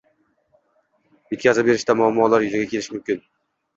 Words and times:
Yetkazib 1.35 1.71
berishda 1.73 1.97
muammolar 2.01 2.47
yuzaga 2.47 2.71
kelishi 2.73 2.95
mumkin. 2.99 3.23